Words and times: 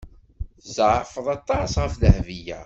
Tzeɛfeḍ 0.63 1.27
aṭas 1.37 1.71
ɣef 1.83 1.93
Dahbiya. 2.01 2.57